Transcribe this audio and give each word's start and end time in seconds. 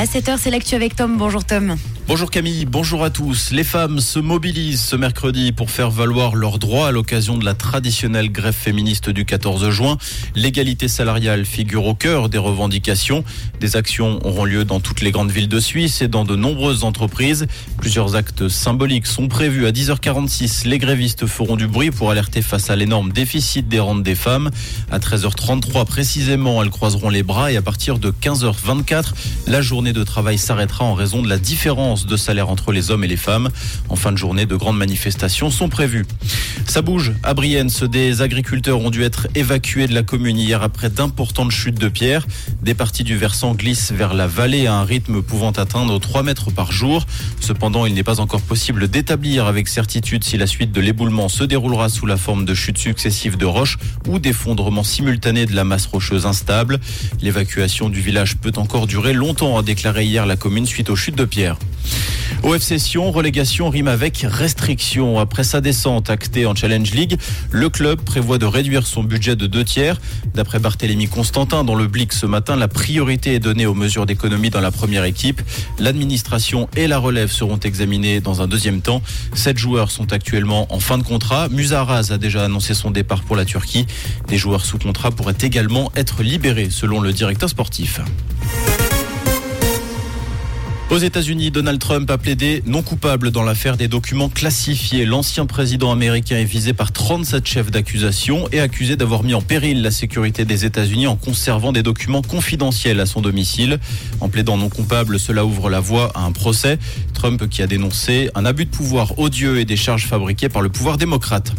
à 0.00 0.04
7h, 0.04 0.38
c'est 0.38 0.50
l'actu 0.50 0.74
avec 0.76 0.96
Tom. 0.96 1.18
Bonjour 1.18 1.44
Tom. 1.44 1.76
Bonjour 2.10 2.28
Camille, 2.28 2.64
bonjour 2.64 3.04
à 3.04 3.10
tous. 3.10 3.52
Les 3.52 3.62
femmes 3.62 4.00
se 4.00 4.18
mobilisent 4.18 4.82
ce 4.82 4.96
mercredi 4.96 5.52
pour 5.52 5.70
faire 5.70 5.92
valoir 5.92 6.34
leurs 6.34 6.58
droits 6.58 6.88
à 6.88 6.90
l'occasion 6.90 7.38
de 7.38 7.44
la 7.44 7.54
traditionnelle 7.54 8.32
grève 8.32 8.52
féministe 8.52 9.10
du 9.10 9.24
14 9.24 9.70
juin. 9.70 9.96
L'égalité 10.34 10.88
salariale 10.88 11.44
figure 11.44 11.86
au 11.86 11.94
cœur 11.94 12.28
des 12.28 12.36
revendications. 12.36 13.22
Des 13.60 13.76
actions 13.76 14.18
auront 14.26 14.44
lieu 14.44 14.64
dans 14.64 14.80
toutes 14.80 15.02
les 15.02 15.12
grandes 15.12 15.30
villes 15.30 15.46
de 15.46 15.60
Suisse 15.60 16.02
et 16.02 16.08
dans 16.08 16.24
de 16.24 16.34
nombreuses 16.34 16.82
entreprises. 16.82 17.46
Plusieurs 17.78 18.16
actes 18.16 18.48
symboliques 18.48 19.06
sont 19.06 19.28
prévus 19.28 19.66
à 19.66 19.70
10h46. 19.70 20.66
Les 20.66 20.78
grévistes 20.78 21.26
feront 21.26 21.54
du 21.54 21.68
bruit 21.68 21.92
pour 21.92 22.10
alerter 22.10 22.42
face 22.42 22.70
à 22.70 22.74
l'énorme 22.74 23.12
déficit 23.12 23.68
des 23.68 23.78
rentes 23.78 24.02
des 24.02 24.16
femmes. 24.16 24.50
À 24.90 24.98
13h33 24.98 25.84
précisément, 25.84 26.60
elles 26.60 26.70
croiseront 26.70 27.08
les 27.08 27.22
bras 27.22 27.52
et 27.52 27.56
à 27.56 27.62
partir 27.62 28.00
de 28.00 28.10
15h24, 28.10 29.12
la 29.46 29.62
journée 29.62 29.92
de 29.92 30.02
travail 30.02 30.38
s'arrêtera 30.38 30.84
en 30.84 30.94
raison 30.94 31.22
de 31.22 31.28
la 31.28 31.38
différence 31.38 31.99
de 32.06 32.16
salaire 32.16 32.48
entre 32.48 32.72
les 32.72 32.90
hommes 32.90 33.04
et 33.04 33.08
les 33.08 33.16
femmes. 33.16 33.48
En 33.88 33.96
fin 33.96 34.12
de 34.12 34.18
journée, 34.18 34.46
de 34.46 34.56
grandes 34.56 34.78
manifestations 34.78 35.50
sont 35.50 35.68
prévues. 35.68 36.06
Ça 36.66 36.82
bouge. 36.82 37.12
À 37.22 37.34
Brienne, 37.34 37.70
des 37.90 38.22
agriculteurs 38.22 38.80
ont 38.80 38.90
dû 38.90 39.02
être 39.02 39.26
évacués 39.34 39.86
de 39.86 39.94
la 39.94 40.02
commune 40.02 40.38
hier 40.38 40.62
après 40.62 40.90
d'importantes 40.90 41.50
chutes 41.50 41.78
de 41.78 41.88
pierres. 41.88 42.26
Des 42.62 42.74
parties 42.74 43.04
du 43.04 43.16
versant 43.16 43.54
glissent 43.54 43.92
vers 43.92 44.14
la 44.14 44.26
vallée 44.26 44.66
à 44.66 44.74
un 44.74 44.84
rythme 44.84 45.22
pouvant 45.22 45.50
atteindre 45.50 45.98
3 45.98 46.22
mètres 46.22 46.50
par 46.50 46.72
jour. 46.72 47.06
Cependant, 47.40 47.86
il 47.86 47.94
n'est 47.94 48.02
pas 48.02 48.20
encore 48.20 48.42
possible 48.42 48.88
d'établir 48.88 49.46
avec 49.46 49.68
certitude 49.68 50.24
si 50.24 50.36
la 50.36 50.46
suite 50.46 50.72
de 50.72 50.80
l'éboulement 50.80 51.28
se 51.28 51.44
déroulera 51.44 51.88
sous 51.88 52.06
la 52.06 52.16
forme 52.16 52.44
de 52.44 52.54
chutes 52.54 52.78
successives 52.78 53.36
de 53.36 53.46
roches 53.46 53.78
ou 54.06 54.18
d'effondrements 54.18 54.84
simultanés 54.84 55.46
de 55.46 55.54
la 55.54 55.64
masse 55.64 55.86
rocheuse 55.86 56.26
instable. 56.26 56.80
L'évacuation 57.20 57.88
du 57.88 58.00
village 58.00 58.36
peut 58.36 58.52
encore 58.56 58.86
durer 58.86 59.12
longtemps, 59.12 59.58
a 59.58 59.62
déclaré 59.62 60.04
hier 60.04 60.26
la 60.26 60.36
commune 60.36 60.66
suite 60.66 60.90
aux 60.90 60.96
chutes 60.96 61.16
de 61.16 61.24
pierres. 61.24 61.56
OF 62.42 62.62
Session, 62.62 63.10
relégation 63.10 63.68
rime 63.68 63.88
avec 63.88 64.24
restriction. 64.26 65.18
Après 65.18 65.44
sa 65.44 65.60
descente 65.60 66.08
actée 66.08 66.46
en 66.46 66.54
Challenge 66.54 66.90
League, 66.92 67.18
le 67.50 67.68
club 67.68 68.00
prévoit 68.00 68.38
de 68.38 68.46
réduire 68.46 68.86
son 68.86 69.02
budget 69.02 69.36
de 69.36 69.46
deux 69.46 69.64
tiers. 69.64 70.00
D'après 70.34 70.58
Barthélémy 70.58 71.06
Constantin, 71.06 71.64
dans 71.64 71.74
le 71.74 71.86
Blick 71.86 72.14
ce 72.14 72.24
matin, 72.24 72.56
la 72.56 72.68
priorité 72.68 73.34
est 73.34 73.40
donnée 73.40 73.66
aux 73.66 73.74
mesures 73.74 74.06
d'économie 74.06 74.48
dans 74.48 74.62
la 74.62 74.70
première 74.70 75.04
équipe. 75.04 75.42
L'administration 75.78 76.68
et 76.76 76.86
la 76.86 76.98
relève 76.98 77.30
seront 77.30 77.58
examinées 77.58 78.20
dans 78.20 78.40
un 78.40 78.46
deuxième 78.46 78.80
temps. 78.80 79.02
Sept 79.34 79.58
joueurs 79.58 79.90
sont 79.90 80.12
actuellement 80.12 80.66
en 80.72 80.80
fin 80.80 80.96
de 80.96 81.02
contrat. 81.02 81.48
Musaraz 81.50 82.10
a 82.10 82.16
déjà 82.16 82.44
annoncé 82.44 82.72
son 82.72 82.90
départ 82.90 83.22
pour 83.22 83.36
la 83.36 83.44
Turquie. 83.44 83.86
Des 84.28 84.38
joueurs 84.38 84.64
sous 84.64 84.78
contrat 84.78 85.10
pourraient 85.10 85.34
également 85.42 85.92
être 85.94 86.22
libérés, 86.22 86.70
selon 86.70 87.00
le 87.00 87.12
directeur 87.12 87.50
sportif. 87.50 88.00
Aux 90.90 90.98
États-Unis, 90.98 91.52
Donald 91.52 91.78
Trump 91.78 92.10
a 92.10 92.18
plaidé 92.18 92.64
non 92.66 92.82
coupable 92.82 93.30
dans 93.30 93.44
l'affaire 93.44 93.76
des 93.76 93.86
documents 93.86 94.28
classifiés. 94.28 95.06
L'ancien 95.06 95.46
président 95.46 95.92
américain 95.92 96.36
est 96.36 96.44
visé 96.44 96.72
par 96.72 96.90
37 96.90 97.46
chefs 97.46 97.70
d'accusation 97.70 98.48
et 98.50 98.58
accusé 98.58 98.96
d'avoir 98.96 99.22
mis 99.22 99.32
en 99.32 99.40
péril 99.40 99.82
la 99.82 99.92
sécurité 99.92 100.44
des 100.44 100.64
États-Unis 100.64 101.06
en 101.06 101.14
conservant 101.14 101.70
des 101.70 101.84
documents 101.84 102.22
confidentiels 102.22 102.98
à 102.98 103.06
son 103.06 103.20
domicile. 103.20 103.78
En 104.20 104.28
plaidant 104.28 104.56
non 104.56 104.68
coupable, 104.68 105.20
cela 105.20 105.44
ouvre 105.44 105.70
la 105.70 105.78
voie 105.78 106.10
à 106.16 106.22
un 106.22 106.32
procès. 106.32 106.76
Trump 107.14 107.48
qui 107.48 107.62
a 107.62 107.68
dénoncé 107.68 108.28
un 108.34 108.44
abus 108.44 108.64
de 108.64 108.70
pouvoir 108.70 109.16
odieux 109.16 109.60
et 109.60 109.64
des 109.64 109.76
charges 109.76 110.06
fabriquées 110.06 110.48
par 110.48 110.60
le 110.60 110.70
pouvoir 110.70 110.96
démocrate. 110.96 111.52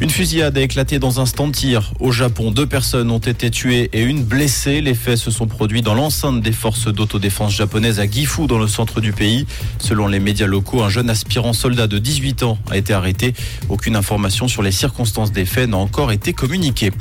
Une 0.00 0.10
fusillade 0.10 0.56
a 0.58 0.60
éclaté 0.60 0.98
dans 0.98 1.20
un 1.20 1.26
stand 1.26 1.52
tir 1.52 1.92
au 2.00 2.12
Japon. 2.12 2.50
Deux 2.50 2.66
personnes 2.66 3.10
ont 3.10 3.18
été 3.18 3.50
tuées 3.50 3.88
et 3.92 4.02
une 4.02 4.22
blessée. 4.22 4.80
Les 4.80 4.94
faits 4.94 5.16
se 5.16 5.30
sont 5.30 5.46
produits 5.46 5.82
dans 5.82 5.94
l'enceinte 5.94 6.42
des 6.42 6.52
forces 6.52 6.88
d'autodéfense 6.88 7.54
japonaises 7.54 7.98
à 7.98 8.06
Gifu, 8.06 8.46
dans 8.46 8.58
le 8.58 8.68
centre 8.68 9.00
du 9.00 9.12
pays. 9.12 9.46
Selon 9.78 10.06
les 10.06 10.20
médias 10.20 10.46
locaux, 10.46 10.82
un 10.82 10.90
jeune 10.90 11.08
aspirant 11.10 11.52
soldat 11.52 11.86
de 11.86 11.98
18 11.98 12.42
ans 12.42 12.58
a 12.70 12.76
été 12.76 12.92
arrêté. 12.92 13.34
Aucune 13.68 13.96
information 13.96 14.48
sur 14.48 14.62
les 14.62 14.72
circonstances 14.72 15.32
des 15.32 15.44
faits 15.44 15.70
n'a 15.70 15.78
encore 15.78 16.12
été 16.12 16.32
communiquée. 16.32 16.92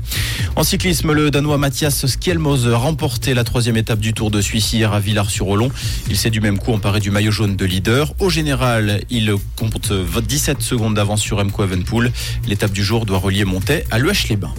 En 0.56 0.64
cyclisme, 0.64 1.12
le 1.12 1.32
Danois 1.32 1.58
Mathias 1.58 2.06
Skjelmose 2.06 2.68
a 2.68 2.78
remporté 2.78 3.34
la 3.34 3.44
troisième 3.44 3.78
étape 3.78 4.00
du 4.00 4.14
Tour 4.14 4.32
de 4.32 4.42
Suisse 4.42 4.72
hier 4.74 4.94
à 4.94 5.00
Villars-sur-Olon. 5.00 5.70
Il 6.10 6.18
s'est 6.18 6.30
du 6.30 6.40
même 6.40 6.58
coup 6.58 6.72
emparé 6.72 7.00
du 7.00 7.12
maillot 7.12 7.32
jaune 7.32 7.56
de 7.56 7.66
leader. 7.66 8.14
Au 8.20 8.30
général, 8.30 9.02
il 9.10 9.34
compte 9.56 9.92
17 9.92 10.62
secondes 10.62 10.96
d'avance 10.96 11.22
sur 11.22 11.38
Remco 11.38 11.64
Evenpool. 11.64 12.12
L'étape 12.48 12.72
du 12.76 12.84
jour 12.84 13.06
doit 13.06 13.20
relier 13.20 13.46
Montet 13.46 13.86
à 13.90 14.00
Luèche-les-Bains. 14.00 14.54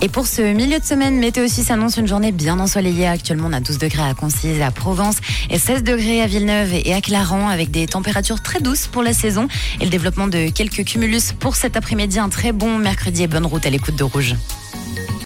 Et 0.00 0.08
pour 0.08 0.26
ce 0.26 0.40
milieu 0.40 0.78
de 0.78 0.84
semaine, 0.84 1.18
Météo 1.18 1.44
aussi 1.44 1.62
s'annonce 1.62 1.98
une 1.98 2.08
journée 2.08 2.32
bien 2.32 2.58
ensoleillée. 2.58 3.06
Actuellement, 3.06 3.48
on 3.50 3.52
a 3.52 3.60
12 3.60 3.76
degrés 3.76 4.02
à 4.02 4.14
Concise, 4.14 4.62
à 4.62 4.70
Provence 4.70 5.16
et 5.50 5.58
16 5.58 5.84
degrés 5.84 6.22
à 6.22 6.26
Villeneuve 6.26 6.72
et 6.72 6.94
à 6.94 7.02
Clarence 7.02 7.52
avec 7.52 7.70
des 7.70 7.86
températures 7.86 8.42
très 8.42 8.60
douces 8.60 8.86
pour 8.86 9.02
la 9.02 9.12
saison 9.12 9.48
et 9.80 9.84
le 9.84 9.90
développement 9.90 10.28
de 10.28 10.48
quelques 10.48 10.82
cumulus 10.84 11.32
pour 11.38 11.54
cet 11.54 11.76
après-midi. 11.76 12.18
Un 12.18 12.30
très 12.30 12.52
bon 12.52 12.78
mercredi 12.78 13.24
et 13.24 13.26
bonne 13.26 13.46
route 13.46 13.66
à 13.66 13.70
l'écoute 13.70 13.96
de 13.96 14.04
Rouge. 14.04 14.34